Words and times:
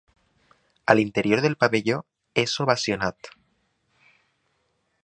A 0.93 0.95
l’interior 0.99 1.43
del 1.45 1.57
pavelló 1.65 2.01
és 2.45 2.57
ovacionat. 2.67 3.31